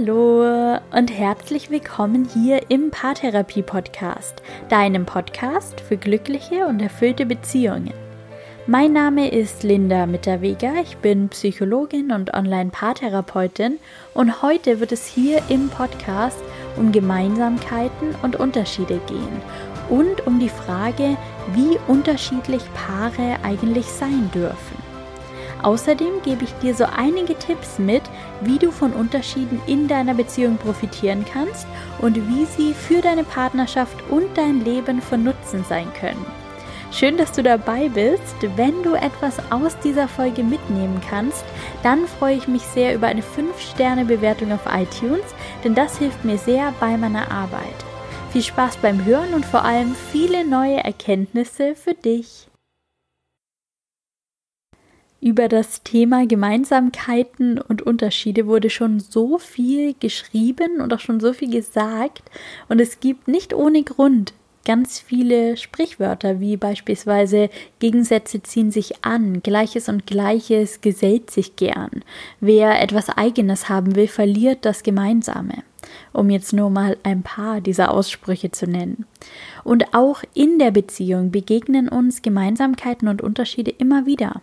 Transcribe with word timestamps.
Hallo 0.00 0.78
und 0.92 1.10
herzlich 1.10 1.68
willkommen 1.68 2.26
hier 2.32 2.70
im 2.70 2.90
Paartherapie 2.90 3.62
Podcast, 3.62 4.42
deinem 4.70 5.04
Podcast 5.04 5.80
für 5.80 5.98
glückliche 5.98 6.66
und 6.66 6.80
erfüllte 6.80 7.26
Beziehungen. 7.26 7.92
Mein 8.66 8.94
Name 8.94 9.30
ist 9.30 9.62
Linda 9.62 10.06
Mitterweger, 10.06 10.72
ich 10.82 10.96
bin 10.98 11.28
Psychologin 11.28 12.12
und 12.12 12.32
Online-Paartherapeutin 12.32 13.78
und 14.14 14.40
heute 14.40 14.80
wird 14.80 14.92
es 14.92 15.06
hier 15.06 15.42
im 15.50 15.68
Podcast 15.68 16.38
um 16.76 16.92
Gemeinsamkeiten 16.92 18.14
und 18.22 18.36
Unterschiede 18.36 19.00
gehen 19.06 19.42
und 19.90 20.26
um 20.26 20.38
die 20.38 20.48
Frage, 20.48 21.18
wie 21.52 21.78
unterschiedlich 21.88 22.62
Paare 22.74 23.36
eigentlich 23.42 23.86
sein 23.86 24.30
dürfen. 24.32 24.89
Außerdem 25.62 26.22
gebe 26.22 26.44
ich 26.44 26.52
dir 26.54 26.74
so 26.74 26.84
einige 26.84 27.36
Tipps 27.36 27.78
mit, 27.78 28.02
wie 28.40 28.58
du 28.58 28.70
von 28.70 28.92
Unterschieden 28.92 29.60
in 29.66 29.88
deiner 29.88 30.14
Beziehung 30.14 30.56
profitieren 30.56 31.24
kannst 31.30 31.66
und 32.00 32.16
wie 32.16 32.46
sie 32.46 32.74
für 32.74 33.00
deine 33.00 33.24
Partnerschaft 33.24 33.96
und 34.10 34.26
dein 34.36 34.64
Leben 34.64 35.02
von 35.02 35.22
Nutzen 35.22 35.64
sein 35.68 35.88
können. 35.98 36.24
Schön, 36.92 37.16
dass 37.16 37.30
du 37.30 37.42
dabei 37.42 37.88
bist. 37.88 38.34
Wenn 38.56 38.82
du 38.82 38.94
etwas 38.94 39.36
aus 39.50 39.78
dieser 39.78 40.08
Folge 40.08 40.42
mitnehmen 40.42 41.00
kannst, 41.08 41.44
dann 41.84 42.06
freue 42.06 42.36
ich 42.36 42.48
mich 42.48 42.62
sehr 42.62 42.94
über 42.94 43.06
eine 43.06 43.22
5-Sterne-Bewertung 43.22 44.52
auf 44.52 44.66
iTunes, 44.66 45.22
denn 45.62 45.76
das 45.76 45.98
hilft 45.98 46.24
mir 46.24 46.36
sehr 46.36 46.74
bei 46.80 46.96
meiner 46.96 47.30
Arbeit. 47.30 47.62
Viel 48.32 48.42
Spaß 48.42 48.78
beim 48.78 49.04
Hören 49.04 49.34
und 49.34 49.44
vor 49.44 49.64
allem 49.64 49.94
viele 50.10 50.44
neue 50.44 50.82
Erkenntnisse 50.82 51.76
für 51.76 51.94
dich. 51.94 52.49
Über 55.20 55.48
das 55.48 55.82
Thema 55.82 56.26
Gemeinsamkeiten 56.26 57.58
und 57.58 57.82
Unterschiede 57.82 58.46
wurde 58.46 58.70
schon 58.70 59.00
so 59.00 59.38
viel 59.38 59.94
geschrieben 60.00 60.80
und 60.80 60.94
auch 60.94 61.00
schon 61.00 61.20
so 61.20 61.34
viel 61.34 61.50
gesagt. 61.50 62.22
Und 62.70 62.80
es 62.80 63.00
gibt 63.00 63.28
nicht 63.28 63.52
ohne 63.52 63.82
Grund 63.82 64.32
ganz 64.64 64.98
viele 64.98 65.56
Sprichwörter, 65.56 66.40
wie 66.40 66.56
beispielsweise 66.56 67.50
Gegensätze 67.80 68.42
ziehen 68.42 68.70
sich 68.70 69.04
an, 69.04 69.42
Gleiches 69.42 69.88
und 69.88 70.06
Gleiches 70.06 70.80
gesellt 70.80 71.30
sich 71.30 71.56
gern. 71.56 72.02
Wer 72.40 72.80
etwas 72.80 73.08
Eigenes 73.10 73.68
haben 73.68 73.96
will, 73.96 74.08
verliert 74.08 74.64
das 74.64 74.82
Gemeinsame. 74.82 75.64
Um 76.12 76.30
jetzt 76.30 76.52
nur 76.52 76.70
mal 76.70 76.96
ein 77.02 77.22
paar 77.22 77.60
dieser 77.60 77.90
Aussprüche 77.90 78.52
zu 78.52 78.66
nennen. 78.66 79.06
Und 79.64 79.94
auch 79.94 80.22
in 80.34 80.58
der 80.58 80.70
Beziehung 80.70 81.30
begegnen 81.30 81.88
uns 81.88 82.22
Gemeinsamkeiten 82.22 83.08
und 83.08 83.22
Unterschiede 83.22 83.70
immer 83.70 84.06
wieder. 84.06 84.42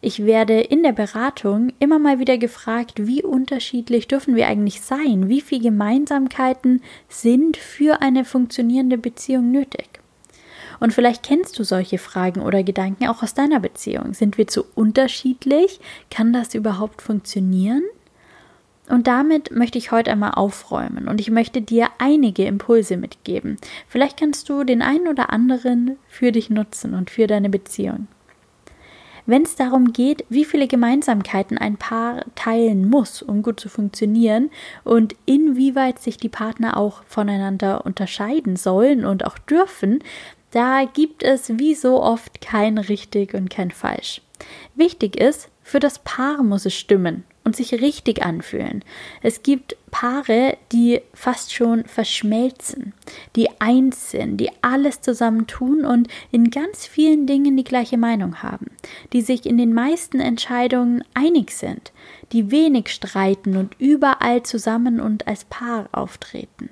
Ich 0.00 0.24
werde 0.24 0.60
in 0.60 0.82
der 0.82 0.92
Beratung 0.92 1.72
immer 1.78 1.98
mal 1.98 2.18
wieder 2.18 2.38
gefragt, 2.38 3.06
wie 3.06 3.22
unterschiedlich 3.22 4.08
dürfen 4.08 4.36
wir 4.36 4.46
eigentlich 4.46 4.80
sein? 4.82 5.28
Wie 5.28 5.40
viele 5.40 5.62
Gemeinsamkeiten 5.62 6.82
sind 7.08 7.56
für 7.56 8.02
eine 8.02 8.24
funktionierende 8.24 8.98
Beziehung 8.98 9.50
nötig? 9.50 10.00
Und 10.78 10.92
vielleicht 10.92 11.22
kennst 11.22 11.58
du 11.58 11.64
solche 11.64 11.98
Fragen 11.98 12.40
oder 12.40 12.62
Gedanken 12.62 13.06
auch 13.06 13.22
aus 13.22 13.34
deiner 13.34 13.60
Beziehung. 13.60 14.12
Sind 14.12 14.36
wir 14.36 14.46
zu 14.46 14.64
unterschiedlich? 14.74 15.80
Kann 16.10 16.32
das 16.32 16.54
überhaupt 16.54 17.00
funktionieren? 17.00 17.82
Und 18.88 19.06
damit 19.08 19.50
möchte 19.50 19.78
ich 19.78 19.90
heute 19.90 20.12
einmal 20.12 20.32
aufräumen 20.32 21.08
und 21.08 21.20
ich 21.20 21.30
möchte 21.30 21.60
dir 21.60 21.88
einige 21.98 22.44
Impulse 22.44 22.96
mitgeben. 22.96 23.56
Vielleicht 23.88 24.20
kannst 24.20 24.48
du 24.48 24.62
den 24.62 24.80
einen 24.80 25.08
oder 25.08 25.30
anderen 25.30 25.96
für 26.06 26.30
dich 26.30 26.50
nutzen 26.50 26.94
und 26.94 27.10
für 27.10 27.26
deine 27.26 27.50
Beziehung. 27.50 28.06
Wenn 29.26 29.42
es 29.42 29.56
darum 29.56 29.92
geht, 29.92 30.24
wie 30.28 30.44
viele 30.44 30.68
Gemeinsamkeiten 30.68 31.58
ein 31.58 31.76
Paar 31.76 32.24
teilen 32.36 32.88
muss, 32.88 33.22
um 33.22 33.42
gut 33.42 33.58
zu 33.58 33.68
funktionieren 33.68 34.50
und 34.84 35.16
inwieweit 35.26 35.98
sich 35.98 36.16
die 36.16 36.28
Partner 36.28 36.76
auch 36.76 37.02
voneinander 37.08 37.84
unterscheiden 37.84 38.56
sollen 38.56 39.04
und 39.04 39.26
auch 39.26 39.38
dürfen, 39.38 39.98
da 40.52 40.84
gibt 40.84 41.24
es 41.24 41.58
wie 41.58 41.74
so 41.74 42.02
oft 42.02 42.40
kein 42.40 42.78
richtig 42.78 43.34
und 43.34 43.50
kein 43.50 43.72
falsch. 43.72 44.22
Wichtig 44.76 45.16
ist, 45.16 45.48
für 45.62 45.80
das 45.80 45.98
Paar 45.98 46.44
muss 46.44 46.64
es 46.64 46.74
stimmen 46.74 47.24
und 47.46 47.54
sich 47.54 47.80
richtig 47.80 48.24
anfühlen. 48.24 48.84
Es 49.22 49.44
gibt 49.44 49.76
Paare, 49.92 50.58
die 50.72 51.00
fast 51.14 51.54
schon 51.54 51.84
verschmelzen, 51.84 52.92
die 53.36 53.48
eins 53.60 54.10
sind, 54.10 54.38
die 54.38 54.50
alles 54.62 55.00
zusammen 55.00 55.46
tun 55.46 55.84
und 55.84 56.08
in 56.32 56.50
ganz 56.50 56.86
vielen 56.86 57.28
Dingen 57.28 57.56
die 57.56 57.64
gleiche 57.64 57.98
Meinung 57.98 58.42
haben, 58.42 58.66
die 59.12 59.22
sich 59.22 59.46
in 59.46 59.58
den 59.58 59.72
meisten 59.72 60.18
Entscheidungen 60.18 61.04
einig 61.14 61.52
sind, 61.52 61.92
die 62.32 62.50
wenig 62.50 62.88
streiten 62.88 63.56
und 63.56 63.76
überall 63.78 64.42
zusammen 64.42 65.00
und 65.00 65.28
als 65.28 65.44
Paar 65.44 65.88
auftreten. 65.92 66.70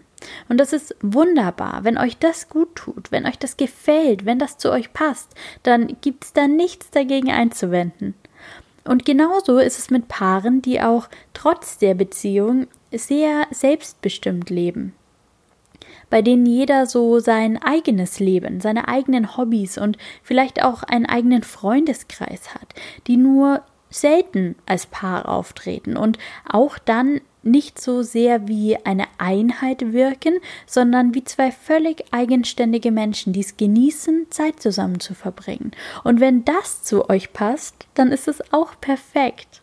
Und 0.49 0.59
das 0.59 0.73
ist 0.73 0.97
wunderbar. 1.01 1.85
Wenn 1.85 1.99
euch 1.99 2.19
das 2.19 2.49
gut 2.49 2.75
tut, 2.75 3.13
wenn 3.13 3.27
euch 3.27 3.39
das 3.39 3.57
gefällt, 3.57 4.25
wenn 4.25 4.41
das 4.41 4.59
zu 4.59 4.73
euch 4.73 4.93
passt, 4.93 5.35
dann 5.63 5.97
gibt 6.01 6.25
es 6.25 6.33
da 6.33 6.49
nichts 6.49 6.91
dagegen 6.91 7.31
einzuwenden. 7.31 8.15
Und 8.85 9.05
genauso 9.05 9.59
ist 9.59 9.79
es 9.79 9.91
mit 9.91 10.09
Paaren, 10.09 10.61
die 10.61 10.81
auch 10.81 11.09
trotz 11.33 11.79
der 11.79 11.95
Beziehung 11.95 12.67
sehr 12.93 13.47
selbstbestimmt 13.51 14.51
leben. 14.51 14.95
Bei 16.11 16.23
denen 16.23 16.47
jeder 16.47 16.87
so 16.87 17.19
sein 17.19 17.61
eigenes 17.63 18.21
Leben, 18.21 18.61
seine 18.61 18.89
eigenen 18.89 19.37
Hobbys 19.37 19.79
und 19.79 19.97
vielleicht 20.23 20.63
auch 20.63 20.83
einen 20.83 21.07
eigenen 21.07 21.43
Freundeskreis 21.43 22.55
hat, 22.55 22.75
die 23.07 23.17
nur 23.17 23.63
selten 23.91 24.57
als 24.67 24.87
Paar 24.87 25.29
auftreten 25.29 25.97
und 25.97 26.19
auch 26.49 26.79
dann 26.79 27.21
nicht 27.47 27.81
so 27.81 28.03
sehr 28.03 28.49
wie 28.49 28.77
eine 28.85 29.07
Einheit 29.19 29.93
wirken, 29.93 30.35
sondern 30.67 31.15
wie 31.15 31.25
zwei 31.25 31.51
völlig 31.51 32.05
eigenständige 32.13 32.91
Menschen, 32.91 33.33
die 33.33 33.41
es 33.41 33.57
genießen, 33.57 34.27
Zeit 34.31 34.61
zusammen 34.61 35.01
zu 35.01 35.15
verbringen. 35.15 35.73
Und 36.03 36.21
wenn 36.21 36.45
das 36.45 36.83
zu 36.83 37.09
euch 37.09 37.33
passt, 37.33 37.87
dann 37.95 38.13
ist 38.13 38.29
es 38.29 38.53
auch 38.53 38.81
perfekt. 38.81 39.61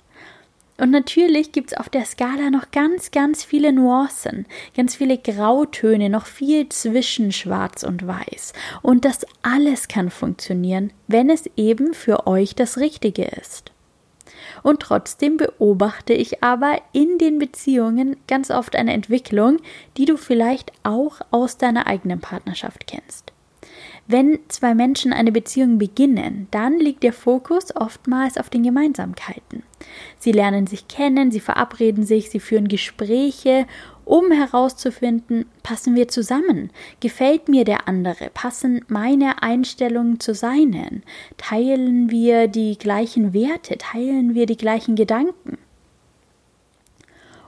Und 0.81 0.89
natürlich 0.89 1.51
gibt 1.51 1.71
es 1.71 1.77
auf 1.77 1.89
der 1.89 2.05
Skala 2.05 2.49
noch 2.49 2.71
ganz, 2.71 3.11
ganz 3.11 3.43
viele 3.43 3.71
Nuancen, 3.71 4.47
ganz 4.75 4.95
viele 4.95 5.19
Grautöne, 5.19 6.09
noch 6.09 6.25
viel 6.25 6.69
zwischen 6.69 7.31
Schwarz 7.31 7.83
und 7.83 8.07
Weiß. 8.07 8.53
Und 8.81 9.05
das 9.05 9.19
alles 9.43 9.87
kann 9.87 10.09
funktionieren, 10.09 10.91
wenn 11.07 11.29
es 11.29 11.47
eben 11.55 11.93
für 11.93 12.25
euch 12.25 12.55
das 12.55 12.79
Richtige 12.79 13.25
ist. 13.25 13.71
Und 14.63 14.81
trotzdem 14.81 15.37
beobachte 15.37 16.13
ich 16.13 16.43
aber 16.43 16.81
in 16.91 17.17
den 17.17 17.39
Beziehungen 17.39 18.17
ganz 18.27 18.51
oft 18.51 18.75
eine 18.75 18.93
Entwicklung, 18.93 19.57
die 19.97 20.05
du 20.05 20.17
vielleicht 20.17 20.71
auch 20.83 21.21
aus 21.31 21.57
deiner 21.57 21.87
eigenen 21.87 22.19
Partnerschaft 22.19 22.87
kennst. 22.87 23.30
Wenn 24.07 24.39
zwei 24.49 24.73
Menschen 24.73 25.13
eine 25.13 25.31
Beziehung 25.31 25.77
beginnen, 25.77 26.47
dann 26.51 26.79
liegt 26.79 27.03
der 27.03 27.13
Fokus 27.13 27.75
oftmals 27.75 28.37
auf 28.37 28.49
den 28.49 28.63
Gemeinsamkeiten. 28.63 29.63
Sie 30.19 30.31
lernen 30.31 30.67
sich 30.67 30.87
kennen, 30.87 31.31
sie 31.31 31.39
verabreden 31.39 32.03
sich, 32.03 32.29
sie 32.29 32.39
führen 32.39 32.67
Gespräche 32.67 33.67
um 34.03 34.31
herauszufinden, 34.31 35.45
passen 35.63 35.95
wir 35.95 36.09
zusammen? 36.09 36.71
Gefällt 36.99 37.47
mir 37.47 37.63
der 37.63 37.87
andere? 37.87 38.29
Passen 38.33 38.83
meine 38.89 39.41
Einstellungen 39.41 40.19
zu 40.19 40.33
seinen? 40.33 41.03
Teilen 41.37 42.09
wir 42.09 42.47
die 42.47 42.77
gleichen 42.77 43.33
Werte? 43.33 43.77
Teilen 43.77 44.35
wir 44.35 44.47
die 44.47 44.57
gleichen 44.57 44.95
Gedanken? 44.95 45.57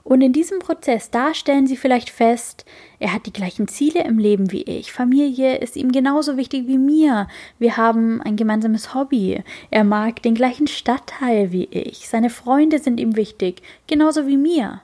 Und 0.04 0.22
in 0.22 0.34
diesem 0.34 0.60
Prozess, 0.60 1.12
da 1.12 1.34
stellen 1.34 1.66
Sie 1.66 1.78
vielleicht 1.78 2.10
fest, 2.10 2.66
er 3.00 3.14
hat 3.14 3.26
die 3.26 3.32
gleichen 3.32 3.70
Ziele 3.70 4.04
im 4.04 4.20
Leben 4.20 4.52
wie 4.52 4.64
ich. 4.64 4.92
Familie 4.92 5.58
ist 5.58 5.78
ihm 5.78 5.94
genauso 5.94 6.36
wichtig 6.36 6.68
wie 6.68 6.78
mir. 6.78 7.28
Wir 7.58 7.78
haben 7.78 8.22
ein 8.22 8.36
gemeinsames 8.36 8.94
Hobby. 8.94 9.42
Er 9.72 9.86
mag 9.86 10.22
den 10.22 10.36
gleichen 10.36 10.68
Stadtteil 10.68 11.54
wie 11.54 11.66
ich. 11.66 12.10
Seine 12.10 12.30
Freunde 12.30 12.80
sind 12.80 13.00
ihm 13.00 13.16
wichtig, 13.16 13.62
genauso 13.88 14.28
wie 14.28 14.38
mir. 14.38 14.82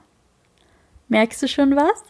Merkst 1.08 1.42
du 1.42 1.48
schon 1.48 1.76
was? 1.76 2.02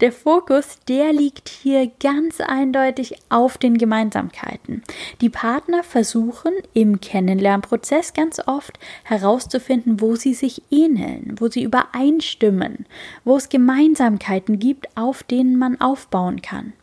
Der 0.00 0.12
Fokus, 0.12 0.78
der 0.88 1.14
liegt 1.14 1.48
hier 1.48 1.90
ganz 2.00 2.42
eindeutig 2.42 3.16
auf 3.30 3.56
den 3.56 3.78
Gemeinsamkeiten. 3.78 4.82
Die 5.22 5.30
Partner 5.30 5.82
versuchen 5.82 6.52
im 6.74 7.00
Kennenlernprozess 7.00 8.12
ganz 8.12 8.38
oft 8.46 8.78
herauszufinden, 9.04 10.02
wo 10.02 10.14
sie 10.14 10.34
sich 10.34 10.62
ähneln, 10.70 11.36
wo 11.38 11.48
sie 11.48 11.62
übereinstimmen, 11.62 12.84
wo 13.24 13.36
es 13.38 13.48
Gemeinsamkeiten 13.48 14.58
gibt, 14.58 14.94
auf 14.98 15.22
denen 15.22 15.56
man 15.56 15.80
aufbauen 15.80 16.42
kann. 16.42 16.74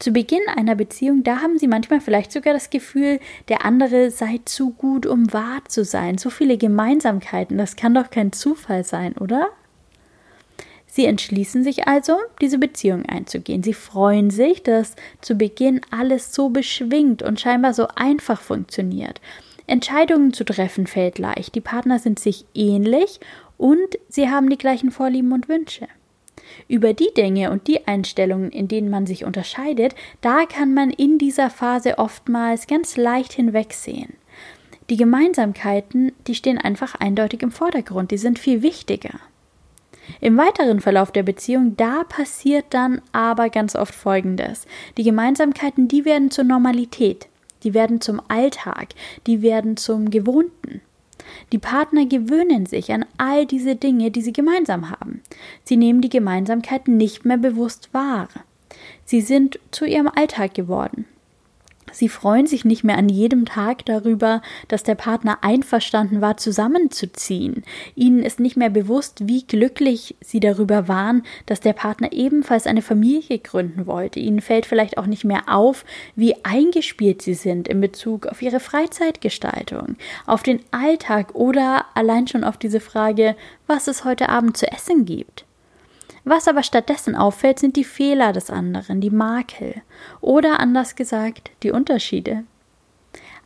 Zu 0.00 0.10
Beginn 0.10 0.42
einer 0.56 0.74
Beziehung, 0.74 1.22
da 1.22 1.40
haben 1.40 1.56
sie 1.58 1.68
manchmal 1.68 2.00
vielleicht 2.00 2.32
sogar 2.32 2.52
das 2.52 2.70
Gefühl, 2.70 3.20
der 3.48 3.64
andere 3.64 4.10
sei 4.10 4.40
zu 4.44 4.70
gut, 4.70 5.06
um 5.06 5.32
wahr 5.32 5.60
zu 5.68 5.84
sein. 5.84 6.18
So 6.18 6.30
viele 6.30 6.58
Gemeinsamkeiten, 6.58 7.58
das 7.58 7.76
kann 7.76 7.94
doch 7.94 8.10
kein 8.10 8.32
Zufall 8.32 8.82
sein, 8.82 9.16
oder? 9.18 9.50
Sie 10.90 11.04
entschließen 11.04 11.62
sich 11.62 11.86
also, 11.86 12.16
diese 12.40 12.58
Beziehung 12.58 13.04
einzugehen. 13.06 13.62
Sie 13.62 13.74
freuen 13.74 14.30
sich, 14.30 14.62
dass 14.62 14.96
zu 15.20 15.36
Beginn 15.36 15.82
alles 15.90 16.34
so 16.34 16.48
beschwingt 16.48 17.22
und 17.22 17.40
scheinbar 17.40 17.74
so 17.74 17.86
einfach 17.94 18.40
funktioniert. 18.40 19.20
Entscheidungen 19.66 20.32
zu 20.32 20.44
treffen 20.44 20.86
fällt 20.86 21.18
leicht. 21.18 21.54
Die 21.54 21.60
Partner 21.60 21.98
sind 21.98 22.18
sich 22.18 22.46
ähnlich 22.54 23.20
und 23.58 23.98
sie 24.08 24.30
haben 24.30 24.48
die 24.48 24.56
gleichen 24.56 24.90
Vorlieben 24.90 25.32
und 25.32 25.48
Wünsche. 25.48 25.86
Über 26.68 26.94
die 26.94 27.12
Dinge 27.14 27.50
und 27.50 27.66
die 27.66 27.86
Einstellungen, 27.86 28.50
in 28.50 28.68
denen 28.68 28.88
man 28.88 29.06
sich 29.06 29.24
unterscheidet, 29.24 29.94
da 30.22 30.46
kann 30.46 30.72
man 30.72 30.90
in 30.90 31.18
dieser 31.18 31.50
Phase 31.50 31.98
oftmals 31.98 32.66
ganz 32.66 32.96
leicht 32.96 33.34
hinwegsehen. 33.34 34.14
Die 34.88 34.96
Gemeinsamkeiten, 34.96 36.12
die 36.26 36.34
stehen 36.34 36.56
einfach 36.56 36.94
eindeutig 36.94 37.42
im 37.42 37.50
Vordergrund, 37.50 38.10
die 38.10 38.16
sind 38.16 38.38
viel 38.38 38.62
wichtiger. 38.62 39.20
Im 40.20 40.36
weiteren 40.36 40.80
Verlauf 40.80 41.12
der 41.12 41.22
Beziehung, 41.22 41.76
da 41.76 42.04
passiert 42.04 42.66
dann 42.70 43.00
aber 43.12 43.50
ganz 43.50 43.76
oft 43.76 43.94
Folgendes. 43.94 44.66
Die 44.96 45.02
Gemeinsamkeiten, 45.02 45.88
die 45.88 46.04
werden 46.04 46.30
zur 46.30 46.44
Normalität, 46.44 47.28
die 47.62 47.74
werden 47.74 48.00
zum 48.00 48.20
Alltag, 48.28 48.88
die 49.26 49.42
werden 49.42 49.76
zum 49.76 50.10
Gewohnten. 50.10 50.80
Die 51.52 51.58
Partner 51.58 52.06
gewöhnen 52.06 52.66
sich 52.66 52.92
an 52.92 53.04
all 53.18 53.46
diese 53.46 53.76
Dinge, 53.76 54.10
die 54.10 54.22
sie 54.22 54.32
gemeinsam 54.32 54.90
haben. 54.90 55.22
Sie 55.64 55.76
nehmen 55.76 56.00
die 56.00 56.08
Gemeinsamkeiten 56.08 56.96
nicht 56.96 57.24
mehr 57.24 57.36
bewusst 57.36 57.92
wahr. 57.92 58.28
Sie 59.04 59.20
sind 59.20 59.58
zu 59.70 59.84
ihrem 59.84 60.08
Alltag 60.08 60.54
geworden. 60.54 61.06
Sie 61.98 62.08
freuen 62.08 62.46
sich 62.46 62.64
nicht 62.64 62.84
mehr 62.84 62.96
an 62.96 63.08
jedem 63.08 63.44
Tag 63.44 63.84
darüber, 63.84 64.40
dass 64.68 64.84
der 64.84 64.94
Partner 64.94 65.38
einverstanden 65.40 66.20
war, 66.20 66.36
zusammenzuziehen. 66.36 67.64
Ihnen 67.96 68.22
ist 68.22 68.38
nicht 68.38 68.56
mehr 68.56 68.70
bewusst, 68.70 69.26
wie 69.26 69.42
glücklich 69.44 70.14
sie 70.20 70.38
darüber 70.38 70.86
waren, 70.86 71.24
dass 71.46 71.58
der 71.58 71.72
Partner 71.72 72.12
ebenfalls 72.12 72.68
eine 72.68 72.82
Familie 72.82 73.40
gründen 73.40 73.88
wollte. 73.88 74.20
Ihnen 74.20 74.40
fällt 74.40 74.64
vielleicht 74.64 74.96
auch 74.96 75.06
nicht 75.06 75.24
mehr 75.24 75.48
auf, 75.48 75.84
wie 76.14 76.36
eingespielt 76.44 77.20
sie 77.20 77.34
sind 77.34 77.66
in 77.66 77.80
Bezug 77.80 78.26
auf 78.28 78.42
ihre 78.42 78.60
Freizeitgestaltung, 78.60 79.96
auf 80.24 80.44
den 80.44 80.60
Alltag 80.70 81.34
oder 81.34 81.84
allein 81.94 82.28
schon 82.28 82.44
auf 82.44 82.58
diese 82.58 82.78
Frage, 82.78 83.34
was 83.66 83.88
es 83.88 84.04
heute 84.04 84.28
Abend 84.28 84.56
zu 84.56 84.70
essen 84.70 85.04
gibt. 85.04 85.47
Was 86.30 86.46
aber 86.46 86.62
stattdessen 86.62 87.16
auffällt, 87.16 87.58
sind 87.58 87.74
die 87.76 87.84
Fehler 87.84 88.34
des 88.34 88.50
anderen, 88.50 89.00
die 89.00 89.08
Makel 89.08 89.76
oder 90.20 90.60
anders 90.60 90.94
gesagt 90.94 91.50
die 91.62 91.70
Unterschiede. 91.70 92.44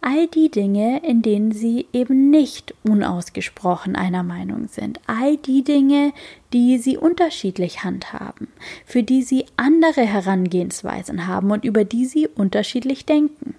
All 0.01 0.27
die 0.27 0.51
Dinge, 0.51 1.01
in 1.07 1.23
denen 1.23 1.53
sie 1.53 1.87
eben 1.93 2.31
nicht 2.31 2.75
unausgesprochen 2.83 3.95
einer 3.95 4.25
Meinung 4.25 4.67
sind. 4.67 4.99
All 5.07 5.37
die 5.37 5.63
Dinge, 5.63 6.13
die 6.53 6.77
sie 6.79 6.97
unterschiedlich 6.97 7.85
handhaben, 7.85 8.49
für 8.85 9.05
die 9.05 9.23
sie 9.23 9.47
andere 9.57 10.01
Herangehensweisen 10.01 11.29
haben 11.29 11.53
und 11.53 11.65
über 11.65 11.85
die 11.85 12.05
sie 12.05 12.27
unterschiedlich 12.27 13.07
denken. 13.07 13.55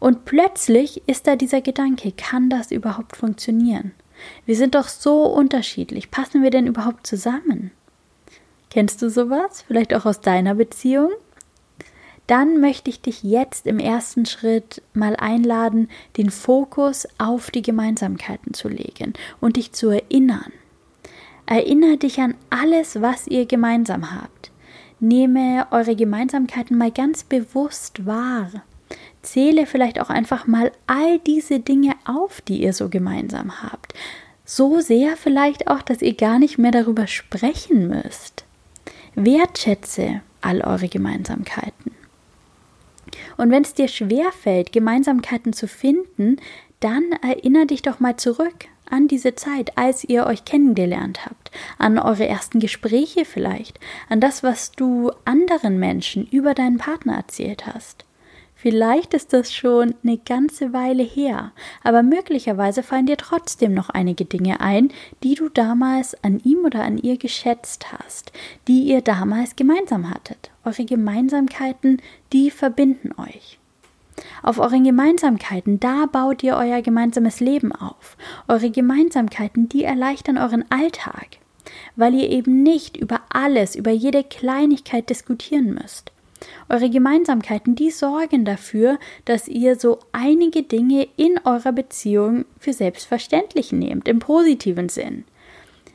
Und 0.00 0.24
plötzlich 0.24 1.04
ist 1.06 1.28
da 1.28 1.36
dieser 1.36 1.60
Gedanke, 1.60 2.10
kann 2.10 2.50
das 2.50 2.72
überhaupt 2.72 3.14
funktionieren? 3.14 3.92
Wir 4.46 4.56
sind 4.56 4.74
doch 4.74 4.88
so 4.88 5.26
unterschiedlich, 5.26 6.10
passen 6.10 6.42
wir 6.42 6.50
denn 6.50 6.66
überhaupt 6.66 7.06
zusammen? 7.06 7.70
Kennst 8.72 9.02
du 9.02 9.10
sowas? 9.10 9.60
Vielleicht 9.66 9.92
auch 9.92 10.06
aus 10.06 10.22
deiner 10.22 10.54
Beziehung? 10.54 11.10
Dann 12.26 12.58
möchte 12.58 12.88
ich 12.88 13.02
dich 13.02 13.22
jetzt 13.22 13.66
im 13.66 13.78
ersten 13.78 14.24
Schritt 14.24 14.80
mal 14.94 15.14
einladen, 15.14 15.90
den 16.16 16.30
Fokus 16.30 17.06
auf 17.18 17.50
die 17.50 17.60
Gemeinsamkeiten 17.60 18.54
zu 18.54 18.68
legen 18.68 19.12
und 19.42 19.58
dich 19.58 19.72
zu 19.72 19.90
erinnern. 19.90 20.50
Erinnere 21.44 21.98
dich 21.98 22.18
an 22.18 22.34
alles, 22.48 23.02
was 23.02 23.26
ihr 23.26 23.44
gemeinsam 23.44 24.10
habt. 24.10 24.50
Nehme 25.00 25.66
eure 25.70 25.94
Gemeinsamkeiten 25.94 26.78
mal 26.78 26.92
ganz 26.92 27.24
bewusst 27.24 28.06
wahr. 28.06 28.50
Zähle 29.20 29.66
vielleicht 29.66 30.00
auch 30.00 30.08
einfach 30.08 30.46
mal 30.46 30.72
all 30.86 31.18
diese 31.18 31.60
Dinge 31.60 31.92
auf, 32.06 32.40
die 32.40 32.62
ihr 32.62 32.72
so 32.72 32.88
gemeinsam 32.88 33.62
habt. 33.62 33.92
So 34.46 34.80
sehr 34.80 35.18
vielleicht 35.18 35.68
auch, 35.68 35.82
dass 35.82 36.00
ihr 36.00 36.14
gar 36.14 36.38
nicht 36.38 36.56
mehr 36.56 36.70
darüber 36.70 37.06
sprechen 37.06 37.88
müsst. 37.88 38.46
Wertschätze 39.14 40.22
all 40.40 40.62
eure 40.62 40.88
Gemeinsamkeiten. 40.88 41.92
Und 43.36 43.50
wenn 43.50 43.62
es 43.62 43.74
dir 43.74 43.88
schwer 43.88 44.32
fällt, 44.32 44.72
Gemeinsamkeiten 44.72 45.52
zu 45.52 45.68
finden, 45.68 46.36
dann 46.80 47.04
erinnere 47.22 47.66
dich 47.66 47.82
doch 47.82 48.00
mal 48.00 48.16
zurück 48.16 48.66
an 48.90 49.08
diese 49.08 49.34
Zeit, 49.34 49.78
als 49.78 50.04
ihr 50.04 50.26
euch 50.26 50.44
kennengelernt 50.44 51.24
habt, 51.24 51.50
an 51.78 51.98
eure 51.98 52.26
ersten 52.26 52.60
Gespräche 52.60 53.24
vielleicht, 53.24 53.80
an 54.08 54.20
das, 54.20 54.42
was 54.42 54.72
du 54.72 55.10
anderen 55.24 55.78
Menschen 55.78 56.26
über 56.26 56.54
deinen 56.54 56.78
Partner 56.78 57.16
erzählt 57.16 57.66
hast. 57.66 58.04
Vielleicht 58.62 59.12
ist 59.12 59.32
das 59.32 59.52
schon 59.52 59.96
eine 60.04 60.18
ganze 60.18 60.72
Weile 60.72 61.02
her, 61.02 61.50
aber 61.82 62.04
möglicherweise 62.04 62.84
fallen 62.84 63.06
dir 63.06 63.16
trotzdem 63.16 63.74
noch 63.74 63.88
einige 63.88 64.24
Dinge 64.24 64.60
ein, 64.60 64.92
die 65.24 65.34
du 65.34 65.48
damals 65.48 66.14
an 66.22 66.38
ihm 66.44 66.58
oder 66.64 66.84
an 66.84 66.96
ihr 66.96 67.16
geschätzt 67.16 67.92
hast, 67.92 68.30
die 68.68 68.84
ihr 68.84 69.00
damals 69.00 69.56
gemeinsam 69.56 70.08
hattet. 70.08 70.52
Eure 70.64 70.84
Gemeinsamkeiten, 70.84 72.00
die 72.32 72.52
verbinden 72.52 73.10
euch. 73.18 73.58
Auf 74.44 74.60
euren 74.60 74.84
Gemeinsamkeiten, 74.84 75.80
da 75.80 76.06
baut 76.06 76.44
ihr 76.44 76.54
euer 76.54 76.82
gemeinsames 76.82 77.40
Leben 77.40 77.72
auf. 77.72 78.16
Eure 78.46 78.70
Gemeinsamkeiten, 78.70 79.68
die 79.68 79.82
erleichtern 79.82 80.38
euren 80.38 80.70
Alltag, 80.70 81.26
weil 81.96 82.14
ihr 82.14 82.30
eben 82.30 82.62
nicht 82.62 82.96
über 82.96 83.22
alles, 83.28 83.74
über 83.74 83.90
jede 83.90 84.22
Kleinigkeit 84.22 85.10
diskutieren 85.10 85.74
müsst. 85.74 86.11
Eure 86.68 86.90
Gemeinsamkeiten, 86.90 87.74
die 87.74 87.90
sorgen 87.90 88.44
dafür, 88.44 88.98
dass 89.24 89.48
ihr 89.48 89.76
so 89.76 89.98
einige 90.12 90.62
Dinge 90.62 91.08
in 91.16 91.38
eurer 91.44 91.72
Beziehung 91.72 92.44
für 92.58 92.72
selbstverständlich 92.72 93.72
nehmt, 93.72 94.08
im 94.08 94.18
positiven 94.18 94.88
Sinn. 94.88 95.24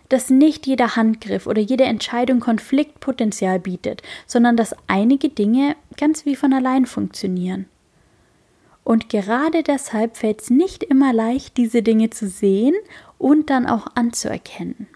Dass 0.10 0.30
nicht 0.30 0.68
jeder 0.68 0.96
Handgriff 0.96 1.48
oder 1.48 1.62
jede 1.62 1.84
Entscheidung 1.84 2.40
Konfliktpotenzial 2.40 3.60
bietet, 3.60 4.02
sondern 4.26 4.56
dass 4.56 4.76
einige 4.88 5.30
Dinge 5.30 5.76
ganz 5.98 6.26
wie 6.26 6.36
von 6.36 6.54
allein 6.54 6.86
funktionieren. 6.86 7.66
Und 8.84 9.10
gerade 9.10 9.64
deshalb 9.64 10.16
fällt 10.16 10.42
es 10.42 10.50
nicht 10.50 10.82
immer 10.82 11.12
leicht, 11.12 11.58
diese 11.58 11.84
Dinge 11.84 12.10
zu 12.10 12.30
sehen 12.30 12.74
und 13.18 13.50
dann 13.50 13.66
auch 13.66 13.88
anzuerkennen. 13.96 14.88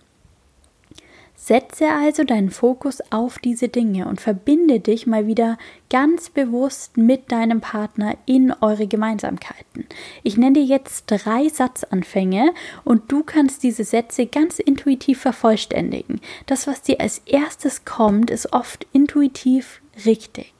Setze 1.44 1.88
also 1.88 2.24
deinen 2.24 2.52
Fokus 2.52 3.02
auf 3.10 3.40
diese 3.40 3.68
Dinge 3.68 4.08
und 4.08 4.22
verbinde 4.22 4.80
dich 4.80 5.08
mal 5.08 5.26
wieder 5.26 5.58
ganz 5.90 6.30
bewusst 6.30 6.98
mit 6.98 7.32
deinem 7.32 7.62
Partner 7.62 8.16
in 8.28 8.54
eure 8.62 8.86
Gemeinsamkeiten. 8.86 9.88
Ich 10.22 10.38
nenne 10.38 10.54
dir 10.54 10.66
jetzt 10.66 11.06
drei 11.08 11.50
Satzanfänge 11.50 12.54
und 12.84 13.12
du 13.12 13.24
kannst 13.24 13.64
diese 13.64 13.84
Sätze 13.84 14.28
ganz 14.28 14.60
intuitiv 14.60 15.20
vervollständigen. 15.20 16.22
Das, 16.46 16.68
was 16.68 16.84
dir 16.84 17.02
als 17.02 17.24
erstes 17.26 17.86
kommt, 17.86 18.30
ist 18.30 18.54
oft 18.54 18.86
intuitiv 18.94 19.82
richtig. 20.06 20.54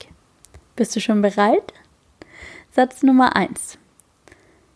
Bist 0.76 0.96
du 0.96 1.00
schon 1.00 1.22
bereit? 1.22 1.74
Satz 2.72 3.04
Nummer 3.04 3.36
eins. 3.36 3.78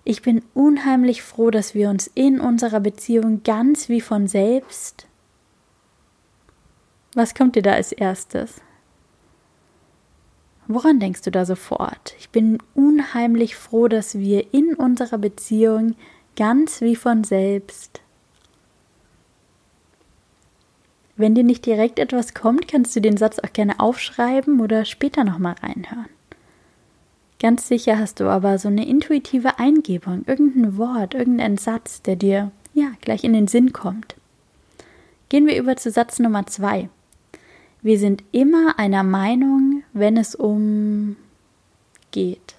Ich 0.03 0.21
bin 0.21 0.43
unheimlich 0.53 1.23
froh, 1.23 1.49
dass 1.49 1.73
wir 1.73 1.89
uns 1.89 2.11
in 2.13 2.39
unserer 2.39 2.79
Beziehung 2.79 3.41
ganz 3.41 3.89
wie 3.89 4.01
von 4.01 4.27
selbst 4.27 5.07
was 7.15 7.33
kommt 7.33 7.55
dir 7.55 7.63
da 7.63 7.73
als 7.73 7.91
erstes? 7.91 8.61
Woran 10.67 10.99
denkst 10.99 11.21
du 11.21 11.31
da 11.31 11.45
sofort? 11.45 12.15
Ich 12.19 12.29
bin 12.29 12.57
unheimlich 12.73 13.55
froh, 13.55 13.87
dass 13.87 14.17
wir 14.17 14.53
in 14.53 14.73
unserer 14.73 15.17
Beziehung 15.17 15.95
ganz 16.35 16.81
wie 16.81 16.95
von 16.95 17.23
selbst. 17.23 18.01
Wenn 21.17 21.35
dir 21.35 21.43
nicht 21.43 21.65
direkt 21.65 21.99
etwas 21.99 22.33
kommt, 22.33 22.67
kannst 22.67 22.95
du 22.95 22.99
den 22.99 23.15
Satz 23.15 23.39
auch 23.39 23.53
gerne 23.53 23.79
aufschreiben 23.79 24.59
oder 24.59 24.83
später 24.83 25.23
nochmal 25.23 25.55
reinhören. 25.61 26.09
Ganz 27.39 27.67
sicher 27.67 27.99
hast 27.99 28.19
du 28.19 28.25
aber 28.25 28.57
so 28.57 28.67
eine 28.67 28.87
intuitive 28.87 29.59
Eingebung, 29.59 30.23
irgendein 30.25 30.77
Wort, 30.77 31.13
irgendein 31.13 31.57
Satz, 31.57 32.01
der 32.01 32.15
dir 32.15 32.51
ja 32.73 32.91
gleich 33.01 33.23
in 33.23 33.33
den 33.33 33.47
Sinn 33.47 33.71
kommt. 33.71 34.15
Gehen 35.29 35.45
wir 35.45 35.57
über 35.57 35.75
zu 35.77 35.91
Satz 35.91 36.19
Nummer 36.19 36.47
zwei. 36.47 36.89
Wir 37.85 37.99
sind 37.99 38.23
immer 38.31 38.79
einer 38.79 39.03
Meinung, 39.03 39.83
wenn 39.93 40.17
es 40.17 40.33
um 40.33 41.17
geht. 42.09 42.55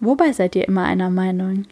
Wobei 0.00 0.32
seid 0.34 0.54
ihr 0.54 0.68
immer 0.68 0.84
einer 0.84 1.08
Meinung? 1.08 1.64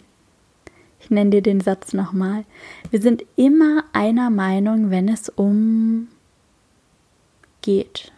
Ich 0.99 1.11
nenne 1.11 1.29
dir 1.29 1.43
den 1.43 1.61
Satz 1.61 1.93
nochmal. 1.93 2.47
Wir 2.91 3.03
sind 3.03 3.27
immer 3.37 3.85
einer 3.93 4.31
Meinung, 4.31 4.89
wenn 4.89 5.11
es 5.11 5.29
um 5.29 6.09
geht. 7.61 8.11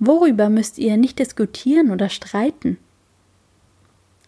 Worüber 0.00 0.48
müsst 0.48 0.76
ihr 0.76 0.96
nicht 0.96 1.20
diskutieren 1.20 1.92
oder 1.92 2.08
streiten? 2.08 2.78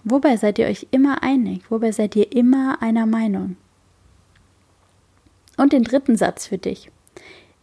Wobei 0.05 0.37
seid 0.37 0.61
ihr 0.61 0.69
euch 0.69 0.87
immer 0.93 1.25
einig? 1.25 1.73
Wobei 1.73 1.90
seid 1.90 2.14
ihr 2.14 2.31
immer 2.31 2.81
einer 2.81 3.07
Meinung? 3.07 3.57
Und 5.57 5.73
den 5.73 5.83
dritten 5.83 6.17
Satz 6.17 6.47
für 6.47 6.57
dich. 6.57 6.88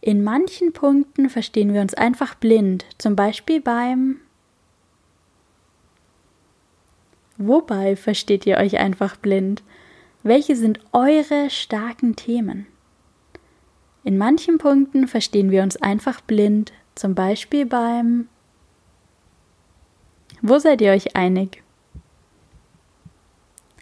In 0.00 0.22
manchen 0.22 0.72
Punkten 0.72 1.28
verstehen 1.28 1.74
wir 1.74 1.80
uns 1.80 1.94
einfach 1.94 2.34
blind, 2.34 2.86
zum 2.98 3.16
Beispiel 3.16 3.60
beim 3.60 4.20
Wobei 7.36 7.94
versteht 7.94 8.46
ihr 8.46 8.56
euch 8.58 8.78
einfach 8.78 9.16
blind? 9.16 9.62
Welche 10.24 10.56
sind 10.56 10.80
eure 10.92 11.50
starken 11.50 12.16
Themen? 12.16 12.66
In 14.02 14.18
manchen 14.18 14.58
Punkten 14.58 15.06
verstehen 15.06 15.50
wir 15.50 15.62
uns 15.62 15.76
einfach 15.76 16.20
blind, 16.20 16.72
zum 16.94 17.14
Beispiel 17.14 17.66
beim 17.66 18.28
Wo 20.42 20.58
seid 20.58 20.80
ihr 20.80 20.92
euch 20.92 21.16
einig? 21.16 21.62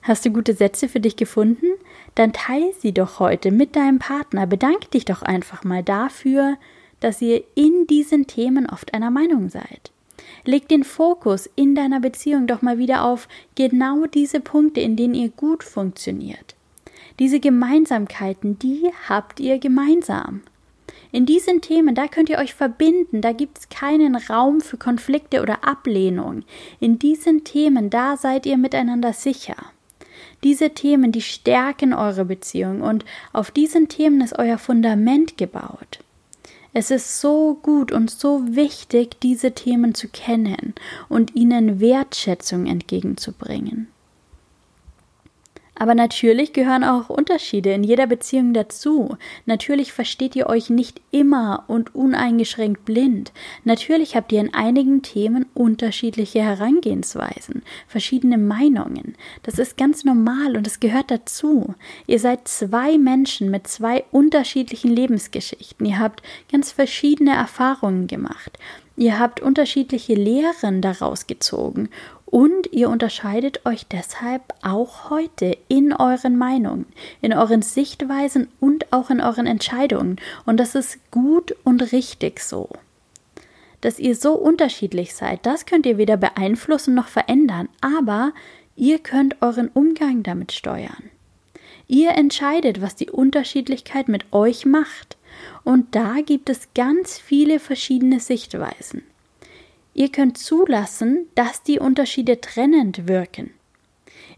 Hast 0.06 0.24
du 0.24 0.30
gute 0.30 0.54
Sätze 0.54 0.88
für 0.88 1.00
dich 1.00 1.16
gefunden? 1.16 1.66
Dann 2.14 2.32
teile 2.32 2.72
sie 2.78 2.92
doch 2.92 3.18
heute 3.18 3.50
mit 3.50 3.74
deinem 3.74 3.98
Partner. 3.98 4.46
Bedank 4.46 4.88
dich 4.92 5.04
doch 5.04 5.22
einfach 5.22 5.64
mal 5.64 5.82
dafür, 5.82 6.58
dass 7.00 7.20
ihr 7.20 7.42
in 7.56 7.88
diesen 7.88 8.28
Themen 8.28 8.70
oft 8.70 8.94
einer 8.94 9.10
Meinung 9.10 9.48
seid. 9.48 9.90
Leg 10.44 10.68
den 10.68 10.84
Fokus 10.84 11.50
in 11.56 11.74
deiner 11.74 11.98
Beziehung 11.98 12.46
doch 12.46 12.62
mal 12.62 12.78
wieder 12.78 13.02
auf 13.04 13.26
genau 13.56 14.06
diese 14.06 14.38
Punkte, 14.38 14.80
in 14.80 14.94
denen 14.94 15.14
ihr 15.14 15.30
gut 15.30 15.64
funktioniert. 15.64 16.54
Diese 17.18 17.40
Gemeinsamkeiten, 17.40 18.60
die 18.60 18.88
habt 19.08 19.40
ihr 19.40 19.58
gemeinsam. 19.58 20.42
In 21.10 21.26
diesen 21.26 21.62
Themen, 21.62 21.96
da 21.96 22.06
könnt 22.06 22.28
ihr 22.28 22.38
euch 22.38 22.54
verbinden, 22.54 23.22
da 23.22 23.32
gibt 23.32 23.58
es 23.58 23.68
keinen 23.70 24.14
Raum 24.14 24.60
für 24.60 24.76
Konflikte 24.76 25.42
oder 25.42 25.66
Ablehnung. 25.66 26.44
In 26.78 27.00
diesen 27.00 27.42
Themen, 27.42 27.90
da 27.90 28.16
seid 28.16 28.46
ihr 28.46 28.56
miteinander 28.56 29.12
sicher. 29.12 29.56
Diese 30.46 30.70
Themen, 30.70 31.10
die 31.10 31.22
stärken 31.22 31.92
eure 31.92 32.24
Beziehung 32.24 32.80
und 32.80 33.04
auf 33.32 33.50
diesen 33.50 33.88
Themen 33.88 34.20
ist 34.20 34.38
euer 34.38 34.58
Fundament 34.58 35.36
gebaut. 35.36 35.98
Es 36.72 36.92
ist 36.92 37.20
so 37.20 37.58
gut 37.60 37.90
und 37.90 38.12
so 38.12 38.54
wichtig, 38.54 39.18
diese 39.20 39.54
Themen 39.54 39.96
zu 39.96 40.06
kennen 40.06 40.76
und 41.08 41.34
ihnen 41.34 41.80
Wertschätzung 41.80 42.66
entgegenzubringen. 42.66 43.88
Aber 45.78 45.94
natürlich 45.94 46.54
gehören 46.54 46.84
auch 46.84 47.10
Unterschiede 47.10 47.72
in 47.72 47.84
jeder 47.84 48.06
Beziehung 48.06 48.54
dazu. 48.54 49.16
Natürlich 49.44 49.92
versteht 49.92 50.34
ihr 50.34 50.48
euch 50.48 50.70
nicht 50.70 51.02
immer 51.10 51.64
und 51.68 51.94
uneingeschränkt 51.94 52.86
blind. 52.86 53.32
Natürlich 53.64 54.16
habt 54.16 54.32
ihr 54.32 54.40
in 54.40 54.54
einigen 54.54 55.02
Themen 55.02 55.44
unterschiedliche 55.52 56.40
Herangehensweisen, 56.40 57.62
verschiedene 57.86 58.38
Meinungen. 58.38 59.16
Das 59.42 59.58
ist 59.58 59.76
ganz 59.76 60.04
normal 60.04 60.56
und 60.56 60.66
es 60.66 60.80
gehört 60.80 61.10
dazu. 61.10 61.74
Ihr 62.06 62.20
seid 62.20 62.48
zwei 62.48 62.96
Menschen 62.96 63.50
mit 63.50 63.68
zwei 63.68 64.04
unterschiedlichen 64.10 64.90
Lebensgeschichten. 64.90 65.84
Ihr 65.84 65.98
habt 65.98 66.22
ganz 66.50 66.72
verschiedene 66.72 67.34
Erfahrungen 67.34 68.06
gemacht. 68.06 68.58
Ihr 68.96 69.18
habt 69.18 69.40
unterschiedliche 69.40 70.14
Lehren 70.14 70.80
daraus 70.80 71.26
gezogen 71.26 71.90
und 72.26 72.72
ihr 72.72 72.90
unterscheidet 72.90 73.64
euch 73.64 73.86
deshalb 73.86 74.42
auch 74.62 75.10
heute 75.10 75.56
in 75.68 75.92
euren 75.92 76.36
Meinungen, 76.36 76.86
in 77.22 77.32
euren 77.32 77.62
Sichtweisen 77.62 78.48
und 78.60 78.92
auch 78.92 79.10
in 79.10 79.20
euren 79.20 79.46
Entscheidungen. 79.46 80.16
Und 80.44 80.58
das 80.58 80.74
ist 80.74 80.98
gut 81.12 81.54
und 81.62 81.92
richtig 81.92 82.40
so. 82.40 82.68
Dass 83.80 84.00
ihr 84.00 84.16
so 84.16 84.32
unterschiedlich 84.32 85.14
seid, 85.14 85.46
das 85.46 85.66
könnt 85.66 85.86
ihr 85.86 85.98
weder 85.98 86.16
beeinflussen 86.16 86.94
noch 86.94 87.08
verändern, 87.08 87.68
aber 87.80 88.32
ihr 88.74 88.98
könnt 88.98 89.40
euren 89.40 89.68
Umgang 89.68 90.24
damit 90.24 90.50
steuern. 90.50 91.04
Ihr 91.86 92.10
entscheidet, 92.10 92.82
was 92.82 92.96
die 92.96 93.10
Unterschiedlichkeit 93.10 94.08
mit 94.08 94.32
euch 94.32 94.66
macht. 94.66 95.16
Und 95.62 95.94
da 95.94 96.16
gibt 96.24 96.50
es 96.50 96.68
ganz 96.74 97.18
viele 97.18 97.60
verschiedene 97.60 98.18
Sichtweisen. 98.18 99.02
Ihr 99.98 100.12
könnt 100.12 100.36
zulassen, 100.36 101.26
dass 101.36 101.62
die 101.62 101.78
Unterschiede 101.78 102.38
trennend 102.42 103.08
wirken, 103.08 103.54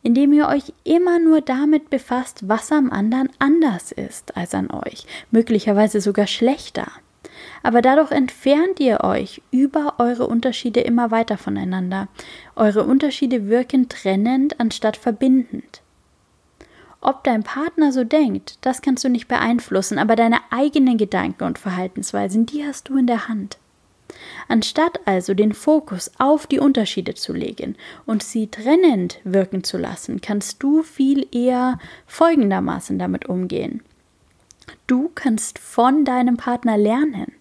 indem 0.05 0.33
ihr 0.33 0.47
euch 0.47 0.73
immer 0.85 1.19
nur 1.19 1.41
damit 1.41 1.91
befasst, 1.91 2.49
was 2.49 2.71
am 2.71 2.93
anderen 2.93 3.29
anders 3.41 3.91
ist 3.91 4.37
als 4.37 4.55
an 4.55 4.71
euch, 4.71 5.05
möglicherweise 5.33 6.00
sogar 6.00 6.29
schlechter. 6.29 6.87
Aber 7.65 7.83
dadurch 7.83 8.12
entfernt 8.12 8.79
ihr 8.79 9.03
euch 9.03 9.43
über 9.50 9.97
eure 9.99 10.29
Unterschiede 10.29 10.79
immer 10.79 11.11
weiter 11.11 11.37
voneinander. 11.37 12.07
Eure 12.55 12.85
Unterschiede 12.85 13.49
wirken 13.49 13.88
trennend 13.88 14.61
anstatt 14.61 14.97
verbindend. 14.97 15.83
Ob 17.00 17.25
dein 17.25 17.43
Partner 17.43 17.91
so 17.91 18.05
denkt, 18.05 18.59
das 18.61 18.81
kannst 18.81 19.03
du 19.03 19.09
nicht 19.09 19.27
beeinflussen, 19.27 19.99
aber 19.99 20.15
deine 20.15 20.38
eigenen 20.50 20.99
Gedanken 20.99 21.43
und 21.43 21.59
Verhaltensweisen, 21.59 22.47
die 22.47 22.65
hast 22.65 22.88
du 22.88 22.97
in 22.97 23.09
der 23.09 23.27
Hand. 23.27 23.59
Anstatt 24.49 25.00
also 25.07 25.35
den 25.35 25.53
Fokus 25.53 26.11
auf 26.19 26.47
die 26.47 26.59
Unterschiede 26.59 27.15
zu 27.15 27.33
legen 27.33 27.77
und 28.07 28.23
sie 28.23 28.47
trennend 28.47 29.19
wirken 29.25 29.62
zu 29.65 29.77
lassen, 29.77 30.21
kannst 30.21 30.62
du 30.62 30.83
viel 30.83 31.27
eher 31.33 31.79
folgendermaßen 32.07 32.99
damit 32.99 33.27
umgehen. 33.27 33.83
Du 34.87 35.11
kannst 35.15 35.59
von 35.59 36.05
deinem 36.05 36.37
Partner 36.37 36.79
lernen. 36.79 37.33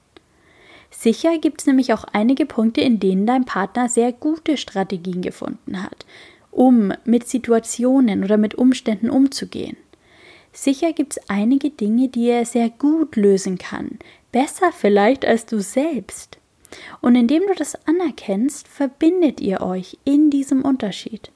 Sicher 0.90 1.38
gibt 1.38 1.62
es 1.62 1.68
nämlich 1.68 1.94
auch 1.94 2.06
einige 2.06 2.46
Punkte, 2.46 2.82
in 2.82 3.00
denen 3.00 3.26
dein 3.26 3.46
Partner 3.46 3.88
sehr 3.88 4.12
gute 4.12 4.58
Strategien 4.58 5.22
gefunden 5.22 5.82
hat, 5.84 6.06
um 6.52 6.92
mit 7.06 7.28
Situationen 7.28 8.24
oder 8.24 8.38
mit 8.38 8.56
Umständen 8.56 9.10
umzugehen. 9.10 9.78
Sicher 10.54 10.92
gibt 10.92 11.18
es 11.18 11.30
einige 11.30 11.70
Dinge, 11.70 12.10
die 12.10 12.30
er 12.30 12.46
sehr 12.46 12.70
gut 12.70 13.16
lösen 13.16 13.58
kann, 13.58 14.00
besser 14.32 14.72
vielleicht 14.72 15.24
als 15.24 15.46
du 15.46 15.62
selbst. 15.62 16.40
Und 17.02 17.16
indem 17.16 17.44
du 17.48 17.54
das 17.56 17.76
anerkennst, 17.88 18.68
verbindet 18.68 19.42
ihr 19.42 19.62
euch 19.62 19.98
in 20.04 20.30
diesem 20.30 20.64
Unterschied. 20.64 21.32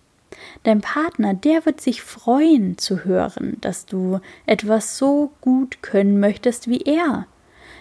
Dein 0.64 0.82
Partner, 0.82 1.34
der 1.34 1.66
wird 1.66 1.82
sich 1.82 2.02
freuen 2.02 2.78
zu 2.78 3.04
hören, 3.04 3.58
dass 3.62 3.86
du 3.86 4.20
etwas 4.46 4.98
so 4.98 5.32
gut 5.42 5.82
können 5.82 6.20
möchtest 6.20 6.70
wie 6.70 6.82
er, 6.82 7.28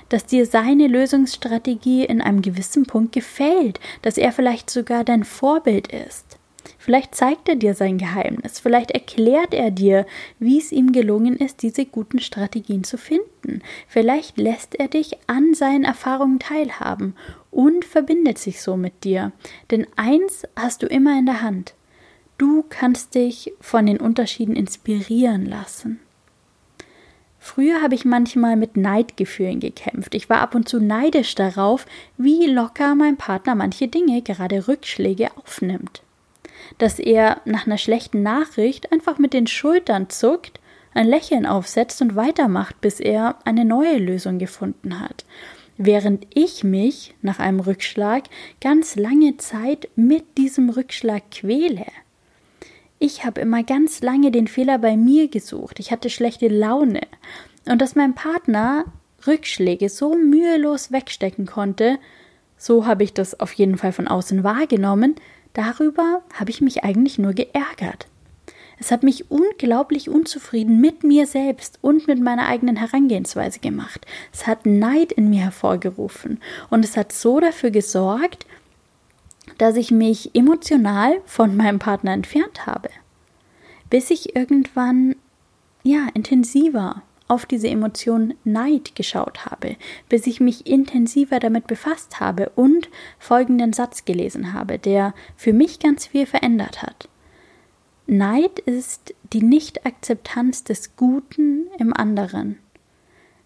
dass 0.09 0.27
dir 0.27 0.45
seine 0.45 0.89
Lösungsstrategie 0.89 2.05
in 2.05 2.21
einem 2.21 2.43
gewissen 2.43 2.85
Punkt 2.85 3.13
gefällt, 3.13 3.81
dass 4.03 4.19
er 4.19 4.33
vielleicht 4.33 4.69
sogar 4.69 5.05
dein 5.05 5.25
Vorbild 5.25 5.89
ist. 5.89 6.40
Vielleicht 6.79 7.15
zeigt 7.15 7.49
er 7.49 7.57
dir 7.57 7.75
sein 7.75 7.99
Geheimnis, 7.99 8.59
vielleicht 8.59 8.91
erklärt 8.91 9.55
er 9.55 9.71
dir, 9.71 10.07
wie 10.39 10.59
es 10.59 10.73
ihm 10.73 10.93
gelungen 10.93 11.37
ist, 11.37 11.63
diese 11.63 11.87
guten 11.87 12.21
Strategien 12.21 12.85
zu 12.85 12.99
finden. 12.99 13.63
Vielleicht 13.89 14.39
lässt 14.39 14.75
er 14.75 14.89
dich 14.89 15.19
an 15.27 15.55
seinen 15.55 15.85
Erfahrungen 15.85 16.39
teilhaben 16.39 17.15
und 17.51 17.85
verbindet 17.85 18.39
sich 18.39 18.63
so 18.63 18.77
mit 18.77 19.05
dir. 19.05 19.33
Denn 19.71 19.87
eins 19.97 20.45
hast 20.57 20.83
du 20.83 20.87
immer 20.87 21.19
in 21.19 21.27
der 21.27 21.43
Hand. 21.43 21.75
Du 22.39 22.65
kannst 22.69 23.15
dich 23.15 23.53
von 23.61 23.87
den 23.87 23.99
Unterschieden 23.99 24.57
inspirieren 24.57 25.45
lassen. 25.45 26.01
Früher 27.39 27.81
habe 27.83 27.95
ich 27.95 28.05
manchmal 28.05 28.57
mit 28.57 28.77
Neidgefühlen 28.77 29.61
gekämpft. 29.61 30.15
Ich 30.15 30.29
war 30.29 30.41
ab 30.41 30.55
und 30.55 30.69
zu 30.69 30.79
neidisch 30.79 31.35
darauf, 31.35 31.87
wie 32.19 32.47
locker 32.47 32.95
mein 32.95 33.17
Partner 33.17 33.55
manche 33.55 33.89
Dinge, 33.89 34.21
gerade 34.21 34.69
Rückschläge, 34.69 35.31
aufnimmt. 35.37 36.03
Dass 36.79 36.99
er 36.99 37.41
nach 37.45 37.67
einer 37.67 37.79
schlechten 37.79 38.23
Nachricht 38.23 38.93
einfach 38.93 39.19
mit 39.19 39.33
den 39.33 39.47
Schultern 39.47 40.09
zuckt, 40.11 40.61
ein 40.93 41.07
Lächeln 41.07 41.47
aufsetzt 41.47 42.03
und 42.03 42.17
weitermacht, 42.17 42.81
bis 42.81 43.01
er 43.01 43.39
eine 43.45 43.65
neue 43.65 43.99
Lösung 43.99 44.39
gefunden 44.39 45.01
hat 45.01 45.25
während 45.83 46.27
ich 46.35 46.63
mich 46.63 47.15
nach 47.23 47.39
einem 47.39 47.59
Rückschlag 47.59 48.25
ganz 48.61 48.97
lange 48.97 49.39
Zeit 49.39 49.89
mit 49.97 50.37
diesem 50.37 50.69
Rückschlag 50.69 51.31
quäle. 51.31 51.87
Ich 52.99 53.25
habe 53.25 53.41
immer 53.41 53.63
ganz 53.63 54.03
lange 54.03 54.31
den 54.31 54.47
Fehler 54.47 54.77
bei 54.77 54.99
mir 54.99 55.29
gesucht. 55.29 55.81
Ich 55.81 55.91
hatte 55.91 56.11
schlechte 56.11 56.49
Laune. 56.49 57.01
Und 57.67 57.81
dass 57.81 57.97
mein 57.97 58.15
Partner 58.15 58.85
Rückschläge 59.27 59.89
so 59.89 60.17
mühelos 60.17 60.93
wegstecken 60.93 61.47
konnte, 61.47 61.99
so 62.59 62.85
habe 62.85 63.03
ich 63.03 63.15
das 63.15 63.41
auf 63.41 63.55
jeden 63.55 63.79
Fall 63.79 63.93
von 63.93 64.07
außen 64.07 64.45
wahrgenommen, 64.45 65.15
darüber 65.53 66.23
habe 66.35 66.51
ich 66.51 66.61
mich 66.61 66.85
eigentlich 66.85 67.19
nur 67.19 67.33
geärgert. 67.33 68.07
Es 68.79 68.91
hat 68.91 69.03
mich 69.03 69.31
unglaublich 69.31 70.09
unzufrieden 70.09 70.81
mit 70.81 71.05
mir 71.05 71.27
selbst 71.27 71.79
und 71.83 72.09
mit 72.09 72.19
meiner 72.19 72.49
eigenen 72.49 72.77
Herangehensweise 72.77 73.61
gemacht. 73.61 74.07
Es 74.33 74.47
hat 74.47 74.65
Neid 74.65 75.13
in 75.13 75.29
mir 75.29 75.43
hervorgerufen 75.43 76.41
und 76.71 76.85
es 76.85 76.97
hat 76.97 77.13
so 77.13 77.41
dafür 77.41 77.71
gesorgt, 77.71 78.47
dass 79.59 79.77
ich 79.77 79.91
mich 79.91 80.35
emotional 80.35 81.21
von 81.27 81.57
meinem 81.57 81.79
Partner 81.79 82.13
entfernt 82.13 82.67
habe. 82.67 82.89
Bis 83.91 84.11
ich 84.11 84.35
irgendwann, 84.35 85.15
ja, 85.83 86.07
intensiver 86.15 87.03
auf 87.31 87.47
diese 87.47 87.69
Emotion 87.69 88.35
Neid 88.45 88.97
geschaut 88.97 89.47
habe, 89.47 89.77
bis 90.09 90.27
ich 90.27 90.41
mich 90.41 90.67
intensiver 90.67 91.39
damit 91.39 91.67
befasst 91.67 92.21
habe 92.21 92.51
und 92.57 92.89
folgenden 93.19 93.73
Satz 93.73 94.05
gelesen 94.05 94.53
habe, 94.53 94.79
der 94.79 95.15
für 95.37 95.53
mich 95.53 95.79
ganz 95.79 96.07
viel 96.07 96.27
verändert 96.27 96.83
hat. 96.83 97.09
Neid 98.07 98.59
ist 98.59 99.15
die 99.33 99.43
Nichtakzeptanz 99.43 100.65
des 100.65 100.97
Guten 100.97 101.69
im 101.79 101.95
anderen. 101.95 102.59